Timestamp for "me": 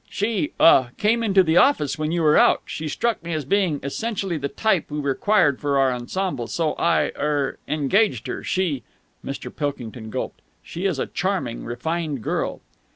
3.23-3.33